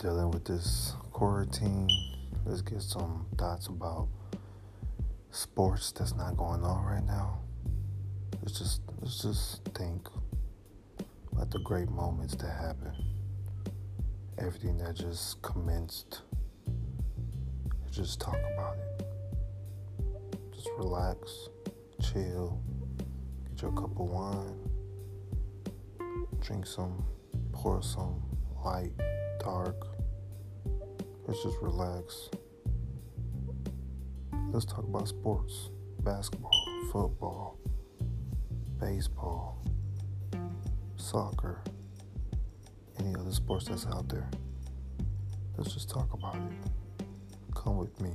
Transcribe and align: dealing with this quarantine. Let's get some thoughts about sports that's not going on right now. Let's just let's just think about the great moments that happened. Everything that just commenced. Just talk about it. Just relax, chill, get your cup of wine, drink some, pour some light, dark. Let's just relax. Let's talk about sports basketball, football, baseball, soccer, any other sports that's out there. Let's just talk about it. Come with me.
dealing 0.00 0.30
with 0.30 0.46
this 0.46 0.94
quarantine. 1.12 1.90
Let's 2.46 2.62
get 2.62 2.80
some 2.80 3.26
thoughts 3.36 3.66
about 3.66 4.08
sports 5.30 5.92
that's 5.92 6.14
not 6.14 6.38
going 6.38 6.62
on 6.64 6.84
right 6.86 7.04
now. 7.04 7.40
Let's 8.40 8.58
just 8.58 8.80
let's 9.02 9.20
just 9.20 9.62
think 9.74 10.08
about 11.30 11.50
the 11.50 11.58
great 11.58 11.90
moments 11.90 12.34
that 12.36 12.50
happened. 12.50 12.96
Everything 14.38 14.78
that 14.78 14.96
just 14.96 15.42
commenced. 15.42 16.22
Just 17.90 18.20
talk 18.20 18.38
about 18.54 18.76
it. 18.78 19.04
Just 20.54 20.68
relax, 20.78 21.48
chill, 22.00 22.58
get 23.50 23.60
your 23.60 23.72
cup 23.72 23.90
of 24.00 24.08
wine, 24.08 24.70
drink 26.40 26.66
some, 26.66 27.04
pour 27.52 27.82
some 27.82 28.22
light, 28.64 28.92
dark. 29.40 29.89
Let's 31.30 31.44
just 31.44 31.58
relax. 31.62 32.28
Let's 34.50 34.64
talk 34.64 34.82
about 34.82 35.06
sports 35.06 35.70
basketball, 36.00 36.50
football, 36.90 37.56
baseball, 38.80 39.64
soccer, 40.96 41.62
any 42.98 43.14
other 43.14 43.30
sports 43.30 43.68
that's 43.68 43.86
out 43.86 44.08
there. 44.08 44.28
Let's 45.56 45.72
just 45.72 45.88
talk 45.88 46.12
about 46.12 46.34
it. 46.34 47.06
Come 47.54 47.76
with 47.76 48.00
me. 48.00 48.10